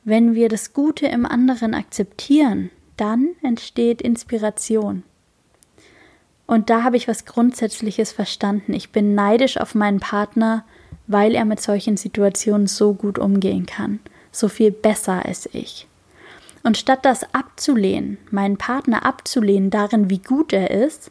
Wenn 0.05 0.35
wir 0.35 0.49
das 0.49 0.73
Gute 0.73 1.07
im 1.07 1.27
anderen 1.27 1.75
akzeptieren, 1.75 2.71
dann 2.97 3.31
entsteht 3.43 4.01
Inspiration. 4.01 5.03
Und 6.47 6.71
da 6.71 6.83
habe 6.83 6.97
ich 6.97 7.09
was 7.09 7.25
Grundsätzliches 7.25 8.13
verstanden. 8.13 8.73
Ich 8.73 8.91
bin 8.91 9.15
neidisch 9.15 9.59
auf 9.59 9.75
meinen 9.75 10.01
Partner, 10.01 10.65
weil 11.07 11.35
er 11.35 11.45
mit 11.45 11.61
solchen 11.61 11.97
Situationen 11.97 12.67
so 12.67 12.95
gut 12.95 13.19
umgehen 13.19 13.67
kann, 13.67 14.01
so 14.33 14.49
viel 14.49 14.71
besser 14.71 15.25
als 15.25 15.49
ich. 15.53 15.87
Und 16.63 16.79
statt 16.79 17.01
das 17.05 17.35
abzulehnen, 17.35 18.19
meinen 18.31 18.57
Partner 18.57 19.05
abzulehnen 19.05 19.71
darin, 19.71 20.09
wie 20.09 20.19
gut 20.19 20.53
er 20.53 20.71
ist, 20.71 21.11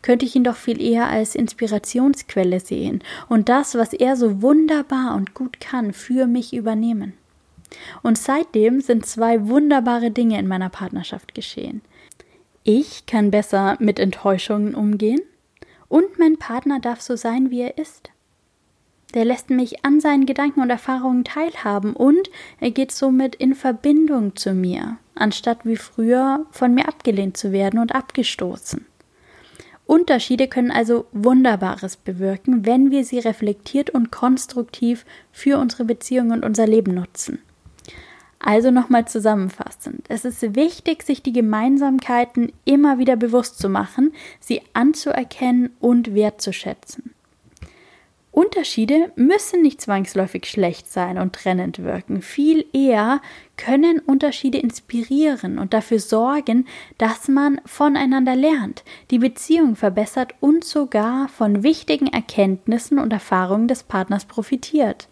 könnte 0.00 0.24
ich 0.24 0.36
ihn 0.36 0.44
doch 0.44 0.56
viel 0.56 0.80
eher 0.80 1.08
als 1.08 1.34
Inspirationsquelle 1.34 2.60
sehen 2.60 3.02
und 3.28 3.48
das, 3.48 3.74
was 3.74 3.92
er 3.92 4.16
so 4.16 4.42
wunderbar 4.42 5.14
und 5.16 5.34
gut 5.34 5.60
kann, 5.60 5.92
für 5.92 6.26
mich 6.26 6.52
übernehmen. 6.52 7.14
Und 8.02 8.18
seitdem 8.18 8.80
sind 8.80 9.06
zwei 9.06 9.48
wunderbare 9.48 10.10
Dinge 10.10 10.38
in 10.38 10.46
meiner 10.46 10.68
Partnerschaft 10.68 11.34
geschehen. 11.34 11.82
Ich 12.64 13.06
kann 13.06 13.30
besser 13.32 13.76
mit 13.80 13.98
Enttäuschungen 13.98 14.74
umgehen 14.74 15.20
und 15.88 16.18
mein 16.18 16.36
Partner 16.36 16.78
darf 16.78 17.00
so 17.00 17.16
sein, 17.16 17.50
wie 17.50 17.62
er 17.62 17.78
ist. 17.78 18.11
Der 19.14 19.24
lässt 19.24 19.50
mich 19.50 19.84
an 19.84 20.00
seinen 20.00 20.24
Gedanken 20.26 20.62
und 20.62 20.70
Erfahrungen 20.70 21.24
teilhaben 21.24 21.94
und 21.94 22.30
er 22.60 22.70
geht 22.70 22.92
somit 22.92 23.34
in 23.34 23.54
Verbindung 23.54 24.36
zu 24.36 24.54
mir, 24.54 24.96
anstatt 25.14 25.64
wie 25.64 25.76
früher 25.76 26.46
von 26.50 26.74
mir 26.74 26.88
abgelehnt 26.88 27.36
zu 27.36 27.52
werden 27.52 27.78
und 27.78 27.94
abgestoßen. 27.94 28.86
Unterschiede 29.84 30.48
können 30.48 30.70
also 30.70 31.06
Wunderbares 31.12 31.96
bewirken, 31.96 32.64
wenn 32.64 32.90
wir 32.90 33.04
sie 33.04 33.18
reflektiert 33.18 33.90
und 33.90 34.10
konstruktiv 34.10 35.04
für 35.32 35.58
unsere 35.58 35.84
Beziehung 35.84 36.30
und 36.30 36.44
unser 36.44 36.66
Leben 36.66 36.94
nutzen. 36.94 37.40
Also 38.38 38.70
nochmal 38.70 39.06
zusammenfassend. 39.06 40.06
Es 40.08 40.24
ist 40.24 40.56
wichtig, 40.56 41.02
sich 41.02 41.22
die 41.22 41.32
Gemeinsamkeiten 41.32 42.52
immer 42.64 42.98
wieder 42.98 43.16
bewusst 43.16 43.58
zu 43.58 43.68
machen, 43.68 44.12
sie 44.40 44.62
anzuerkennen 44.72 45.70
und 45.78 46.14
wertzuschätzen. 46.14 47.12
Unterschiede 48.32 49.12
müssen 49.14 49.60
nicht 49.60 49.82
zwangsläufig 49.82 50.46
schlecht 50.46 50.90
sein 50.90 51.18
und 51.18 51.34
trennend 51.34 51.84
wirken. 51.84 52.22
Viel 52.22 52.64
eher 52.72 53.20
können 53.58 53.98
Unterschiede 53.98 54.56
inspirieren 54.56 55.58
und 55.58 55.74
dafür 55.74 56.00
sorgen, 56.00 56.66
dass 56.96 57.28
man 57.28 57.60
voneinander 57.66 58.34
lernt, 58.34 58.84
die 59.10 59.18
Beziehung 59.18 59.76
verbessert 59.76 60.34
und 60.40 60.64
sogar 60.64 61.28
von 61.28 61.62
wichtigen 61.62 62.06
Erkenntnissen 62.06 62.98
und 62.98 63.12
Erfahrungen 63.12 63.68
des 63.68 63.82
Partners 63.82 64.24
profitiert. 64.24 65.08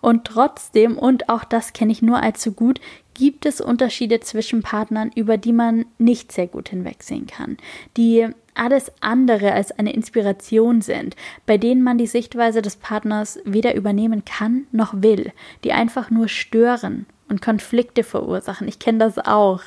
Und 0.00 0.24
trotzdem, 0.24 0.96
und 0.96 1.28
auch 1.28 1.44
das 1.44 1.74
kenne 1.74 1.92
ich 1.92 2.00
nur 2.00 2.22
allzu 2.22 2.52
gut, 2.52 2.80
gibt 3.14 3.44
es 3.44 3.60
Unterschiede 3.60 4.20
zwischen 4.20 4.62
Partnern, 4.62 5.10
über 5.14 5.36
die 5.36 5.52
man 5.52 5.84
nicht 5.98 6.32
sehr 6.32 6.46
gut 6.46 6.70
hinwegsehen 6.70 7.26
kann, 7.26 7.58
die 7.98 8.28
alles 8.54 8.92
andere 9.00 9.52
als 9.52 9.72
eine 9.72 9.92
Inspiration 9.92 10.82
sind, 10.82 11.16
bei 11.46 11.58
denen 11.58 11.82
man 11.82 11.98
die 11.98 12.06
Sichtweise 12.06 12.62
des 12.62 12.76
Partners 12.76 13.38
weder 13.44 13.74
übernehmen 13.74 14.24
kann 14.24 14.66
noch 14.72 14.94
will, 14.96 15.32
die 15.64 15.72
einfach 15.72 16.10
nur 16.10 16.28
stören 16.28 17.06
und 17.28 17.42
Konflikte 17.42 18.02
verursachen. 18.02 18.68
Ich 18.68 18.78
kenne 18.78 18.98
das 18.98 19.18
auch. 19.18 19.62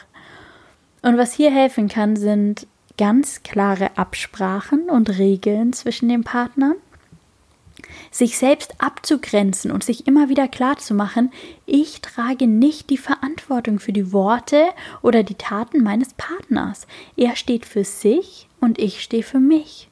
Und 1.02 1.18
was 1.18 1.34
hier 1.34 1.52
helfen 1.52 1.88
kann, 1.88 2.16
sind 2.16 2.68
ganz 2.98 3.44
klare 3.44 3.98
Absprachen 3.98 4.90
und 4.90 5.18
Regeln 5.18 5.74
zwischen 5.74 6.10
den 6.10 6.24
Partnern, 6.24 6.76
sich 8.12 8.38
selbst 8.38 8.76
abzugrenzen 8.78 9.72
und 9.72 9.84
sich 9.84 10.08
immer 10.08 10.30
wieder 10.30 10.48
klar 10.48 10.78
zu 10.78 10.94
machen, 10.94 11.32
ich 11.66 12.02
trage 12.02 12.48
nicht 12.48 12.90
die 12.90 12.98
Verantwortung 12.98 13.80
für 13.80 13.94
die 13.94 14.14
Worte 14.14 14.66
oder 15.02 15.24
die 15.24 15.36
Taten 15.36 15.84
meines 15.84 16.14
Partners. 16.14 16.88
Er 17.18 17.36
steht 17.36 17.66
für 17.66 17.84
sich 17.84 18.48
und 18.64 18.80
ich 18.80 19.04
stehe 19.04 19.24
für 19.24 19.40
mich. 19.40 19.90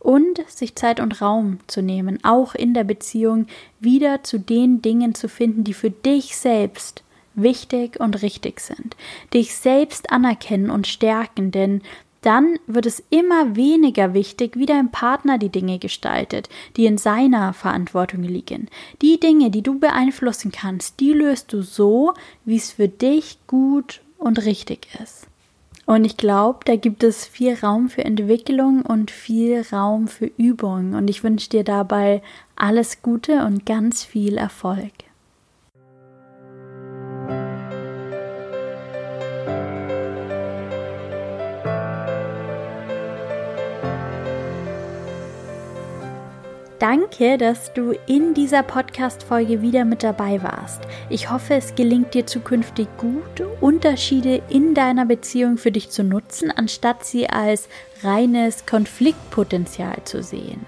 Und 0.00 0.42
sich 0.48 0.74
Zeit 0.74 1.00
und 1.00 1.22
Raum 1.22 1.60
zu 1.66 1.80
nehmen, 1.80 2.18
auch 2.24 2.54
in 2.54 2.74
der 2.74 2.84
Beziehung 2.84 3.46
wieder 3.80 4.22
zu 4.22 4.38
den 4.38 4.82
Dingen 4.82 5.14
zu 5.14 5.28
finden, 5.28 5.64
die 5.64 5.72
für 5.72 5.90
dich 5.90 6.36
selbst 6.36 7.04
wichtig 7.34 7.98
und 8.00 8.20
richtig 8.22 8.60
sind. 8.60 8.96
Dich 9.32 9.54
selbst 9.54 10.10
anerkennen 10.10 10.68
und 10.68 10.86
stärken, 10.86 11.52
denn 11.52 11.82
dann 12.20 12.58
wird 12.66 12.86
es 12.86 13.02
immer 13.10 13.54
weniger 13.54 14.14
wichtig, 14.14 14.56
wie 14.56 14.66
dein 14.66 14.90
Partner 14.90 15.38
die 15.38 15.50
Dinge 15.50 15.78
gestaltet, 15.78 16.48
die 16.76 16.86
in 16.86 16.98
seiner 16.98 17.52
Verantwortung 17.52 18.22
liegen. 18.22 18.68
Die 19.00 19.20
Dinge, 19.20 19.50
die 19.50 19.62
du 19.62 19.78
beeinflussen 19.78 20.50
kannst, 20.50 21.00
die 21.00 21.12
löst 21.12 21.52
du 21.52 21.62
so, 21.62 22.14
wie 22.44 22.56
es 22.56 22.72
für 22.72 22.88
dich 22.88 23.38
gut 23.46 24.00
und 24.18 24.44
richtig 24.44 24.88
ist. 25.02 25.28
Und 25.86 26.04
ich 26.04 26.16
glaube, 26.16 26.60
da 26.64 26.76
gibt 26.76 27.02
es 27.02 27.26
viel 27.26 27.54
Raum 27.54 27.88
für 27.88 28.04
Entwicklung 28.04 28.82
und 28.82 29.10
viel 29.10 29.64
Raum 29.72 30.08
für 30.08 30.26
Übung. 30.26 30.94
Und 30.94 31.08
ich 31.08 31.22
wünsche 31.22 31.50
dir 31.50 31.64
dabei 31.64 32.22
alles 32.56 33.02
Gute 33.02 33.44
und 33.44 33.66
ganz 33.66 34.04
viel 34.04 34.38
Erfolg. 34.38 34.92
Danke, 46.94 47.38
dass 47.38 47.72
du 47.72 47.90
in 48.06 48.34
dieser 48.34 48.62
Podcast-Folge 48.62 49.62
wieder 49.62 49.84
mit 49.84 50.04
dabei 50.04 50.40
warst. 50.44 50.80
Ich 51.10 51.28
hoffe, 51.28 51.54
es 51.54 51.74
gelingt 51.74 52.14
dir 52.14 52.24
zukünftig 52.24 52.86
gut, 52.98 53.44
Unterschiede 53.60 54.40
in 54.48 54.74
deiner 54.74 55.04
Beziehung 55.04 55.58
für 55.58 55.72
dich 55.72 55.90
zu 55.90 56.04
nutzen, 56.04 56.52
anstatt 56.52 57.04
sie 57.04 57.28
als 57.28 57.68
reines 58.04 58.64
Konfliktpotenzial 58.64 60.04
zu 60.04 60.22
sehen. 60.22 60.64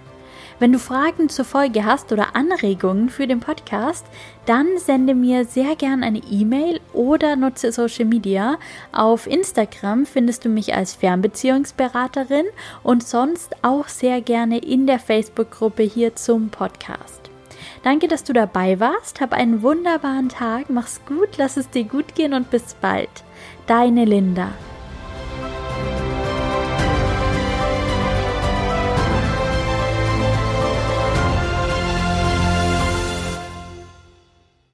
Wenn 0.59 0.72
du 0.72 0.78
Fragen 0.78 1.28
zur 1.28 1.44
Folge 1.44 1.85
hast 1.85 2.12
oder 2.12 2.35
Anregungen 2.35 3.09
für 3.09 3.26
den 3.26 3.40
Podcast, 3.40 4.06
dann 4.46 4.66
sende 4.78 5.14
mir 5.14 5.44
sehr 5.44 5.76
gern 5.76 6.02
eine 6.02 6.20
E-Mail 6.30 6.80
oder 6.92 7.37
nutze 7.37 7.72
Social 7.72 8.04
Media. 8.04 8.59
Auf 8.92 9.26
Instagram 9.26 10.06
findest 10.06 10.44
du 10.44 10.48
mich 10.48 10.74
als 10.74 10.94
Fernbeziehungsberaterin 10.94 12.46
und 12.82 13.02
sonst 13.02 13.56
auch 13.62 13.88
sehr 13.88 14.20
gerne 14.20 14.59
in 14.59 14.87
der 14.87 14.98
Facebook-Gruppe 14.98 15.82
hier 15.82 16.16
zum 16.16 16.48
Podcast. 16.48 17.30
Danke, 17.82 18.09
dass 18.09 18.24
du 18.24 18.32
dabei 18.32 18.80
warst. 18.80 19.20
Hab 19.20 19.32
einen 19.32 19.62
wunderbaren 19.62 20.28
Tag. 20.28 20.70
Mach's 20.70 21.00
gut, 21.06 21.37
lass 21.37 21.56
es 21.56 21.70
dir 21.70 21.85
gut 21.85 22.14
gehen 22.14 22.35
und 22.35 22.50
bis 22.50 22.74
bald. 22.74 23.11
Deine 23.66 24.04
Linda. 24.04 24.48